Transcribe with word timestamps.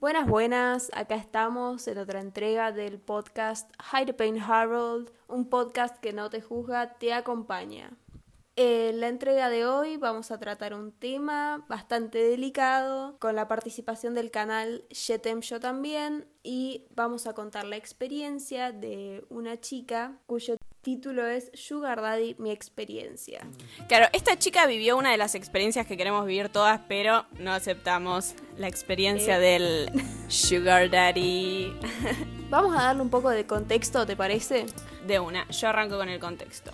Buenas, 0.00 0.28
buenas, 0.28 0.90
acá 0.94 1.16
estamos 1.16 1.88
en 1.88 1.98
otra 1.98 2.20
entrega 2.20 2.70
del 2.70 3.00
podcast 3.00 3.68
Hide 3.92 4.14
Pain 4.14 4.38
Harold, 4.38 5.10
un 5.26 5.50
podcast 5.50 5.98
que 5.98 6.12
no 6.12 6.30
te 6.30 6.40
juzga, 6.40 6.94
te 6.98 7.12
acompaña. 7.12 7.90
En 8.54 9.00
la 9.00 9.08
entrega 9.08 9.50
de 9.50 9.66
hoy 9.66 9.96
vamos 9.96 10.30
a 10.30 10.38
tratar 10.38 10.72
un 10.72 10.92
tema 10.92 11.64
bastante 11.68 12.18
delicado 12.18 13.18
con 13.18 13.34
la 13.34 13.48
participación 13.48 14.14
del 14.14 14.30
canal 14.30 14.84
Shetem 14.90 15.40
Yo 15.40 15.58
también 15.58 16.28
y 16.44 16.86
vamos 16.94 17.26
a 17.26 17.34
contar 17.34 17.64
la 17.64 17.76
experiencia 17.76 18.70
de 18.70 19.24
una 19.30 19.58
chica 19.60 20.20
cuyo 20.26 20.54
título 20.96 21.26
es 21.26 21.50
Sugar 21.52 22.00
Daddy, 22.00 22.34
mi 22.38 22.50
experiencia. 22.50 23.40
Claro, 23.88 24.06
esta 24.14 24.38
chica 24.38 24.64
vivió 24.64 24.96
una 24.96 25.10
de 25.10 25.18
las 25.18 25.34
experiencias 25.34 25.86
que 25.86 25.98
queremos 25.98 26.24
vivir 26.24 26.48
todas, 26.48 26.80
pero 26.88 27.26
no 27.38 27.52
aceptamos 27.52 28.34
la 28.56 28.68
experiencia 28.68 29.36
Eh. 29.36 29.40
del 29.40 29.90
Sugar 30.28 30.88
Daddy. 30.88 31.74
Vamos 32.48 32.72
a 32.74 32.84
darle 32.84 33.02
un 33.02 33.10
poco 33.10 33.28
de 33.28 33.44
contexto, 33.44 34.06
¿te 34.06 34.16
parece? 34.16 34.64
De 35.06 35.20
una, 35.20 35.46
yo 35.50 35.68
arranco 35.68 35.98
con 35.98 36.08
el 36.08 36.18
contexto. 36.20 36.70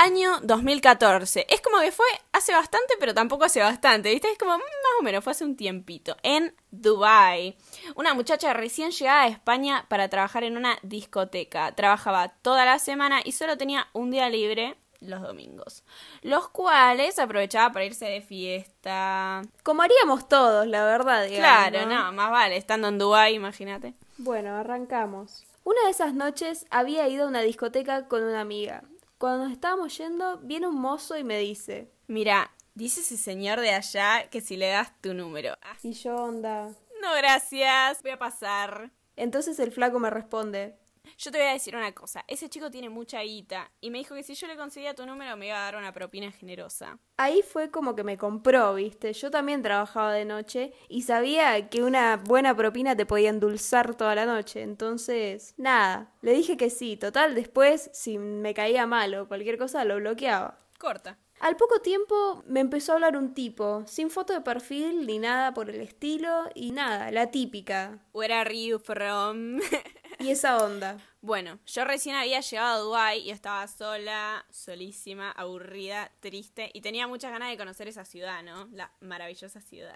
Año 0.00 0.38
2014. 0.42 1.46
Es 1.50 1.60
como 1.60 1.80
que 1.80 1.90
fue 1.90 2.06
hace 2.30 2.52
bastante, 2.52 2.94
pero 3.00 3.14
tampoco 3.14 3.44
hace 3.44 3.60
bastante, 3.60 4.10
¿viste? 4.10 4.30
Es 4.30 4.38
como 4.38 4.56
mm, 4.56 4.60
más 4.60 5.00
o 5.00 5.02
menos, 5.02 5.24
fue 5.24 5.32
hace 5.32 5.44
un 5.44 5.56
tiempito. 5.56 6.16
En 6.22 6.54
Dubai. 6.70 7.56
Una 7.96 8.14
muchacha 8.14 8.52
recién 8.52 8.92
llegada 8.92 9.22
a 9.22 9.26
España 9.26 9.86
para 9.88 10.08
trabajar 10.08 10.44
en 10.44 10.56
una 10.56 10.78
discoteca. 10.82 11.74
Trabajaba 11.74 12.28
toda 12.28 12.64
la 12.64 12.78
semana 12.78 13.20
y 13.24 13.32
solo 13.32 13.58
tenía 13.58 13.88
un 13.92 14.12
día 14.12 14.30
libre 14.30 14.76
los 15.00 15.20
domingos. 15.20 15.82
Los 16.22 16.48
cuales 16.48 17.18
aprovechaba 17.18 17.72
para 17.72 17.84
irse 17.84 18.04
de 18.04 18.20
fiesta. 18.20 19.42
Como 19.64 19.82
haríamos 19.82 20.28
todos, 20.28 20.64
la 20.68 20.84
verdad. 20.84 21.24
digamos, 21.24 21.40
Claro, 21.40 21.86
no, 21.86 22.12
más 22.12 22.30
vale, 22.30 22.56
estando 22.56 22.86
en 22.86 22.98
Dubai, 22.98 23.34
imagínate. 23.34 23.94
Bueno, 24.16 24.54
arrancamos. 24.56 25.44
Una 25.64 25.82
de 25.84 25.90
esas 25.90 26.14
noches 26.14 26.66
había 26.70 27.08
ido 27.08 27.24
a 27.24 27.28
una 27.28 27.40
discoteca 27.42 28.06
con 28.06 28.22
una 28.22 28.40
amiga. 28.40 28.84
Cuando 29.18 29.44
nos 29.44 29.52
estábamos 29.52 29.98
yendo, 29.98 30.38
viene 30.38 30.68
un 30.68 30.80
mozo 30.80 31.16
y 31.18 31.24
me 31.24 31.38
dice, 31.38 31.90
Mira, 32.06 32.52
dice 32.74 33.00
ese 33.00 33.16
señor 33.16 33.60
de 33.60 33.70
allá 33.70 34.30
que 34.30 34.40
si 34.40 34.56
le 34.56 34.68
das 34.68 34.92
tu 35.00 35.12
número. 35.12 35.56
Ah, 35.60 35.76
y 35.82 35.92
yo 35.92 36.14
onda. 36.14 36.68
No, 37.02 37.14
gracias, 37.16 38.00
voy 38.02 38.12
a 38.12 38.18
pasar. 38.18 38.92
Entonces 39.16 39.58
el 39.58 39.72
flaco 39.72 39.98
me 39.98 40.10
responde, 40.10 40.78
Yo 41.16 41.30
te 41.30 41.38
voy 41.38 41.46
a 41.46 41.52
decir 41.52 41.74
una 41.74 41.92
cosa, 41.92 42.24
ese 42.28 42.48
chico 42.48 42.70
tiene 42.70 42.88
mucha 42.88 43.22
guita 43.22 43.70
y 43.80 43.90
me 43.90 43.98
dijo 43.98 44.14
que 44.14 44.22
si 44.22 44.34
yo 44.34 44.46
le 44.46 44.56
conseguía 44.56 44.94
tu 44.94 45.06
número 45.06 45.36
me 45.36 45.46
iba 45.46 45.56
a 45.56 45.64
dar 45.64 45.76
una 45.76 45.92
propina 45.92 46.30
generosa. 46.30 46.98
Ahí 47.16 47.42
fue 47.42 47.70
como 47.70 47.94
que 47.94 48.04
me 48.04 48.16
compró, 48.16 48.74
viste. 48.74 49.12
Yo 49.12 49.30
también 49.30 49.62
trabajaba 49.62 50.12
de 50.12 50.24
noche 50.24 50.72
y 50.88 51.02
sabía 51.02 51.68
que 51.68 51.82
una 51.82 52.16
buena 52.16 52.54
propina 52.56 52.96
te 52.96 53.06
podía 53.06 53.30
endulzar 53.30 53.96
toda 53.96 54.14
la 54.14 54.26
noche. 54.26 54.62
Entonces, 54.62 55.54
nada, 55.56 56.12
le 56.22 56.32
dije 56.32 56.56
que 56.56 56.70
sí. 56.70 56.96
Total, 56.96 57.34
después, 57.34 57.90
si 57.92 58.18
me 58.18 58.54
caía 58.54 58.86
mal 58.86 59.14
o 59.14 59.28
cualquier 59.28 59.58
cosa, 59.58 59.84
lo 59.84 59.96
bloqueaba. 59.96 60.58
Corta. 60.78 61.18
Al 61.40 61.56
poco 61.56 61.80
tiempo 61.80 62.42
me 62.46 62.60
empezó 62.60 62.92
a 62.92 62.94
hablar 62.96 63.16
un 63.16 63.32
tipo, 63.32 63.84
sin 63.86 64.10
foto 64.10 64.32
de 64.32 64.40
perfil 64.40 65.06
ni 65.06 65.20
nada 65.20 65.54
por 65.54 65.70
el 65.70 65.80
estilo, 65.80 66.48
y 66.54 66.72
nada, 66.72 67.12
la 67.12 67.30
típica. 67.30 68.00
Where 68.12 68.34
are 68.34 68.66
you 68.66 68.80
from? 68.80 69.60
Y 70.28 70.30
esa 70.30 70.64
onda. 70.64 70.98
bueno, 71.20 71.58
yo 71.66 71.84
recién 71.84 72.16
había 72.16 72.40
llegado 72.40 72.74
a 72.74 72.78
Dubai 72.78 73.20
y 73.20 73.30
estaba 73.30 73.66
sola, 73.68 74.44
solísima, 74.50 75.30
aburrida, 75.30 76.10
triste 76.20 76.70
y 76.74 76.80
tenía 76.80 77.06
muchas 77.06 77.30
ganas 77.30 77.50
de 77.50 77.56
conocer 77.56 77.86
esa 77.86 78.04
ciudad, 78.04 78.42
¿no? 78.42 78.68
La 78.72 78.90
maravillosa 79.00 79.60
ciudad. 79.60 79.94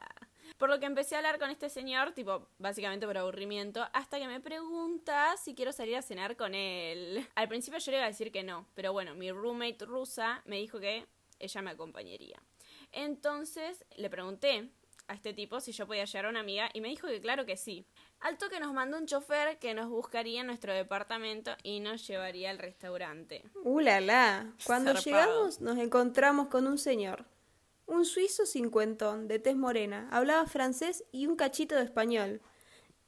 Por 0.59 0.69
lo 0.69 0.79
que 0.79 0.87
empecé 0.87 1.17
a 1.17 1.19
hablar 1.19 1.39
con 1.39 1.51
este 1.51 1.69
señor, 1.69 2.13
tipo, 2.13 2.47
básicamente 2.59 3.07
por 3.07 3.19
aburrimiento, 3.19 3.85
hasta 3.93 4.19
que 4.19 4.29
me 4.29 4.41
pregunta 4.41 5.35
si 5.43 5.55
quiero 5.55 5.73
salir 5.73 5.97
a 5.97 6.03
cenar 6.03 6.37
con 6.37 6.55
él. 6.55 7.27
Al 7.35 7.49
principio 7.49 7.81
yo 7.81 7.91
le 7.91 7.97
iba 7.99 8.07
a 8.07 8.11
decir 8.11 8.31
que 8.31 8.45
no, 8.45 8.67
pero 8.75 8.93
bueno, 8.93 9.15
mi 9.15 9.33
roommate 9.33 9.85
rusa 9.85 10.43
me 10.45 10.57
dijo 10.57 10.79
que 10.79 11.07
ella 11.41 11.63
me 11.63 11.71
acompañaría. 11.71 12.41
Entonces 12.93 13.85
le 13.97 14.09
pregunté 14.11 14.71
a 15.09 15.15
este 15.15 15.35
tipo 15.35 15.61
si 15.61 15.73
yo 15.73 15.87
podía 15.87 16.05
llevar 16.05 16.27
a 16.27 16.31
una 16.31 16.41
amiga 16.41 16.71
y 16.73 16.81
me 16.81 16.89
dijo 16.89 17.07
que 17.07 17.21
claro 17.21 17.45
que 17.47 17.57
sí. 17.57 17.87
Al 18.21 18.39
toque 18.39 18.61
nos 18.61 18.73
mandó 18.73 18.99
un 18.99 19.07
chofer 19.07 19.59
que 19.59 19.75
nos 19.75 19.89
buscaría 19.89 20.41
en 20.41 20.47
nuestro 20.47 20.73
departamento 20.73 21.53
y 21.63 21.81
nos 21.81 22.07
llevaría 22.07 22.51
al 22.51 22.59
restaurante. 22.59 23.45
¡Uh, 23.65 23.81
la, 23.81 24.01
la! 24.01 24.53
Cuando 24.65 24.95
Zarpado. 24.95 25.05
llegamos 25.05 25.61
nos 25.61 25.79
encontramos 25.79 26.49
con 26.49 26.67
un 26.67 26.79
señor. 26.79 27.27
Un 27.87 28.05
suizo 28.05 28.47
cincuentón, 28.47 29.29
de 29.29 29.39
tez 29.39 29.57
morena. 29.57 30.09
Hablaba 30.13 30.47
francés 30.47 31.05
y 31.13 31.27
un 31.27 31.37
cachito 31.37 31.75
de 31.75 31.83
español. 31.83 32.41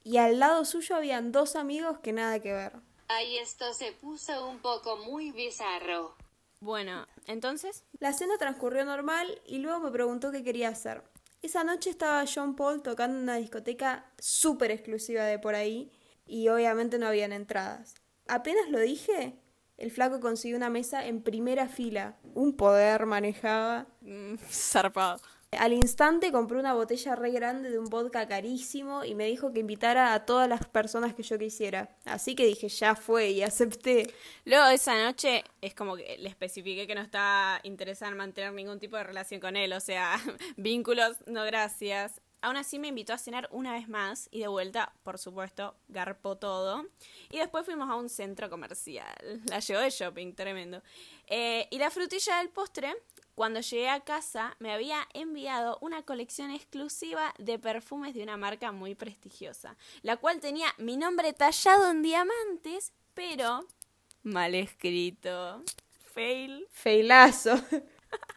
Y 0.03 0.17
al 0.17 0.39
lado 0.39 0.65
suyo 0.65 0.95
habían 0.95 1.31
dos 1.31 1.55
amigos 1.55 1.99
que 1.99 2.13
nada 2.13 2.39
que 2.39 2.53
ver. 2.53 2.73
Ahí 3.07 3.37
esto 3.37 3.73
se 3.73 3.91
puso 3.93 4.47
un 4.47 4.59
poco 4.59 4.97
muy 4.97 5.31
bizarro. 5.31 6.15
Bueno, 6.59 7.07
entonces, 7.27 7.83
La 7.99 8.13
cena 8.13 8.37
transcurrió 8.37 8.85
normal 8.85 9.41
y 9.45 9.59
luego 9.59 9.79
me 9.79 9.91
preguntó 9.91 10.31
qué 10.31 10.43
quería 10.43 10.69
hacer. 10.69 11.03
Esa 11.45 11.63
noche 11.63 11.91
estaba 11.91 12.25
John 12.25 12.55
Paul 12.55 12.81
tocando 12.81 13.17
en 13.17 13.21
una 13.21 13.35
discoteca 13.35 14.11
súper 14.17 14.71
exclusiva 14.71 15.25
de 15.25 15.37
por 15.37 15.53
ahí 15.53 15.91
y 16.25 16.47
obviamente 16.47 16.97
no 16.97 17.05
habían 17.05 17.31
entradas. 17.31 17.93
Apenas 18.27 18.67
lo 18.71 18.79
dije, 18.79 19.37
el 19.77 19.91
flaco 19.91 20.19
consiguió 20.19 20.57
una 20.57 20.71
mesa 20.71 21.05
en 21.05 21.21
primera 21.21 21.67
fila. 21.67 22.17
Un 22.33 22.57
poder 22.57 23.05
manejaba. 23.05 23.85
mm, 24.01 24.37
zarpado. 24.49 25.21
Al 25.59 25.73
instante 25.73 26.31
compré 26.31 26.57
una 26.59 26.73
botella 26.73 27.15
re 27.15 27.31
grande 27.31 27.69
de 27.69 27.79
un 27.79 27.85
vodka 27.85 28.27
carísimo 28.27 29.03
y 29.03 29.15
me 29.15 29.25
dijo 29.25 29.51
que 29.51 29.59
invitara 29.59 30.13
a 30.13 30.25
todas 30.25 30.47
las 30.47 30.65
personas 30.67 31.13
que 31.13 31.23
yo 31.23 31.37
quisiera. 31.37 31.89
Así 32.05 32.35
que 32.35 32.45
dije, 32.45 32.69
ya 32.69 32.95
fue 32.95 33.29
y 33.29 33.41
acepté. 33.41 34.13
Luego 34.45 34.67
esa 34.67 35.01
noche 35.03 35.43
es 35.61 35.73
como 35.73 35.95
que 35.95 36.17
le 36.17 36.29
especifiqué 36.29 36.87
que 36.87 36.95
no 36.95 37.01
estaba 37.01 37.59
interesada 37.63 38.11
en 38.11 38.17
mantener 38.17 38.53
ningún 38.53 38.79
tipo 38.79 38.97
de 38.97 39.03
relación 39.03 39.39
con 39.39 39.55
él, 39.55 39.73
o 39.73 39.79
sea, 39.79 40.19
vínculos, 40.57 41.17
no 41.27 41.43
gracias. 41.43 42.21
Aún 42.45 42.57
así 42.57 42.77
me 42.77 42.89
invitó 42.89 43.11
a 43.11 43.17
cenar 43.17 43.49
una 43.51 43.73
vez 43.73 43.89
más 43.89 44.29
y 44.29 44.41
de 44.41 44.47
vuelta, 44.47 44.93
por 45.01 45.17
supuesto, 45.17 45.75
garpó 45.87 46.37
todo. 46.37 46.85
Y 47.31 47.39
después 47.39 47.65
fuimos 47.65 47.89
a 47.89 47.95
un 47.95 48.07
centro 48.07 48.51
comercial. 48.51 49.41
La 49.49 49.61
llevó 49.61 49.81
de 49.81 49.89
shopping, 49.89 50.33
tremendo. 50.33 50.83
Eh, 51.25 51.67
y 51.71 51.79
la 51.79 51.89
frutilla 51.89 52.37
del 52.37 52.49
postre, 52.49 52.93
cuando 53.35 53.59
llegué 53.59 53.89
a 53.89 53.99
casa, 53.99 54.55
me 54.59 54.71
había 54.71 55.07
enviado 55.13 55.77
una 55.81 56.03
colección 56.03 56.51
exclusiva 56.51 57.33
de 57.37 57.59
perfumes 57.59 58.15
de 58.15 58.23
una 58.23 58.37
marca 58.37 58.71
muy 58.71 58.95
prestigiosa, 58.95 59.75
la 60.01 60.17
cual 60.17 60.39
tenía 60.39 60.67
mi 60.77 60.97
nombre 60.97 61.33
tallado 61.33 61.91
en 61.91 62.01
diamantes, 62.01 62.93
pero 63.13 63.67
mal 64.23 64.55
escrito. 64.55 65.63
Fail. 66.13 66.65
Feilazo. 66.71 67.59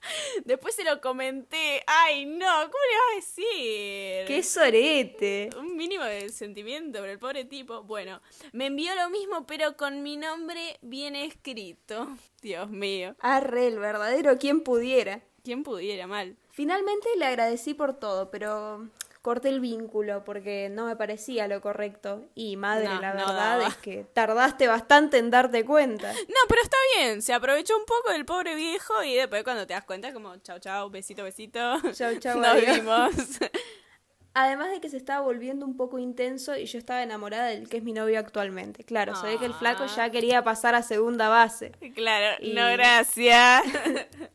Después 0.44 0.74
se 0.74 0.84
lo 0.84 1.00
comenté. 1.00 1.82
Ay, 1.86 2.26
no, 2.26 2.46
¿cómo 2.46 2.84
le 2.90 2.96
vas 2.96 3.12
a 3.12 3.16
decir? 3.16 4.26
¡Qué 4.26 4.42
sorete! 4.42 5.50
Un 5.58 5.76
mínimo 5.76 6.04
de 6.04 6.28
sentimiento 6.30 6.98
por 6.98 7.08
el 7.08 7.18
pobre 7.18 7.44
tipo. 7.44 7.82
Bueno, 7.82 8.20
me 8.52 8.66
envió 8.66 8.94
lo 8.94 9.10
mismo, 9.10 9.46
pero 9.46 9.76
con 9.76 10.02
mi 10.02 10.16
nombre 10.16 10.78
bien 10.82 11.16
escrito. 11.16 12.08
Dios 12.42 12.70
mío. 12.70 13.16
Arre, 13.20 13.68
el 13.68 13.78
verdadero 13.78 14.38
quien 14.38 14.62
pudiera. 14.62 15.22
¿Quién 15.44 15.62
pudiera 15.62 16.06
mal? 16.06 16.36
Finalmente 16.50 17.08
le 17.16 17.24
agradecí 17.24 17.72
por 17.72 17.98
todo, 17.98 18.30
pero 18.30 18.88
corté 19.28 19.50
el 19.50 19.60
vínculo 19.60 20.24
porque 20.24 20.70
no 20.70 20.86
me 20.86 20.96
parecía 20.96 21.46
lo 21.48 21.60
correcto. 21.60 22.24
Y 22.34 22.56
madre, 22.56 22.88
No, 22.88 22.98
la 23.00 23.10
no 23.12 23.26
verdad 23.26 23.58
daba. 23.58 23.68
es 23.68 23.76
que 23.76 24.04
tardaste 24.14 24.66
bastante 24.66 25.18
en 25.18 25.28
darte 25.30 25.66
cuenta. 25.66 26.12
No, 26.28 26.40
pero 26.48 26.62
está 26.62 26.76
bien. 26.96 27.20
Se 27.20 27.34
aprovechó 27.34 27.76
un 27.76 27.84
poco 27.84 28.10
del 28.12 28.24
pobre 28.24 28.54
viejo 28.54 29.02
y 29.02 29.14
después 29.16 29.44
cuando 29.44 29.66
te 29.66 29.74
das 29.74 29.84
cuenta, 29.84 30.14
como 30.14 30.34
chau, 30.38 30.58
chau, 30.60 30.88
besito, 30.88 31.24
besito. 31.24 31.60
Chau, 31.92 32.16
chau, 32.18 32.38
Nos 32.40 32.46
adiós. 32.46 32.76
vimos. 32.76 33.10
Además 34.34 34.70
de 34.70 34.80
que 34.80 34.88
se 34.88 34.96
estaba 34.96 35.20
volviendo 35.20 35.66
un 35.66 35.76
poco 35.76 35.98
intenso 35.98 36.56
y 36.56 36.64
yo 36.66 36.78
estaba 36.78 37.02
enamorada 37.02 37.46
del 37.48 37.68
que 37.68 37.78
es 37.78 37.82
mi 37.82 37.92
novio 37.92 38.18
actualmente. 38.20 38.84
Claro, 38.84 39.14
se 39.16 39.26
ve 39.26 39.36
que 39.36 39.46
el 39.46 39.54
flaco 39.54 39.82
Ah. 39.88 39.92
ya 39.96 40.10
quería 40.10 40.44
pasar 40.44 40.74
a 40.76 40.82
segunda 40.82 41.28
base. 41.28 41.72
claro, 41.94 42.36
Y- 42.40 42.52
no 42.54 42.66
gracias. 42.72 43.62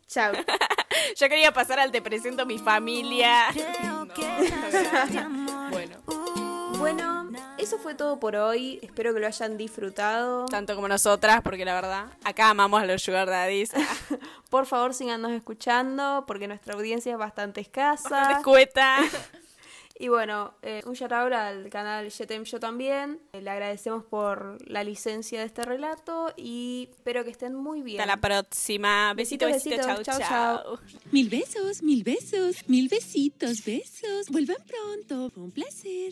Chau. 0.07 0.33
Yo 1.15 1.29
quería 1.29 1.51
pasar 1.53 1.79
al 1.79 1.91
te 1.91 2.01
presento 2.01 2.45
mi 2.45 2.59
familia. 2.59 3.45
No, 4.21 5.69
bueno, 5.71 5.97
Bueno, 6.77 7.31
eso 7.57 7.77
fue 7.79 7.95
todo 7.95 8.19
por 8.19 8.35
hoy. 8.35 8.79
Espero 8.81 9.13
que 9.13 9.19
lo 9.19 9.27
hayan 9.27 9.57
disfrutado. 9.57 10.45
tanto 10.45 10.75
como 10.75 10.87
nosotras, 10.87 11.41
porque 11.43 11.65
la 11.65 11.73
verdad, 11.73 12.05
acá 12.23 12.49
amamos 12.49 12.81
a 12.81 12.85
los 12.85 13.01
sugar 13.01 13.27
daddies. 13.29 13.71
Por 14.49 14.65
favor, 14.65 14.93
síganos 14.93 15.31
escuchando 15.31 16.25
porque 16.27 16.47
nuestra 16.47 16.75
audiencia 16.75 17.11
es 17.13 17.17
bastante 17.17 17.61
escasa. 17.61 18.33
Escueta. 18.33 18.99
Y 19.97 20.07
bueno, 20.07 20.55
eh, 20.63 20.81
un 20.85 20.93
shout 20.93 21.11
out 21.11 21.31
al 21.33 21.69
canal 21.69 22.09
Yetem 22.09 22.43
Yo 22.43 22.59
también. 22.59 23.19
Eh, 23.33 23.41
le 23.41 23.49
agradecemos 23.49 24.03
por 24.03 24.57
la 24.67 24.83
licencia 24.83 25.39
de 25.39 25.45
este 25.45 25.63
relato 25.63 26.33
y 26.35 26.89
espero 26.91 27.23
que 27.23 27.29
estén 27.29 27.53
muy 27.53 27.83
bien. 27.83 28.01
Hasta 28.01 28.15
la 28.15 28.19
próxima. 28.19 29.13
Besito, 29.13 29.45
Besitos, 29.45 29.85
besito, 29.85 30.03
Chau, 30.03 30.19
chau. 30.19 30.79
Mil 31.11 31.29
besos, 31.29 31.83
mil 31.83 32.03
besos, 32.03 32.67
mil 32.67 32.89
besitos, 32.89 33.63
besos. 33.63 34.29
Vuelvan 34.29 34.57
pronto. 34.67 35.29
Fue 35.29 35.43
un 35.43 35.51
placer. 35.51 36.11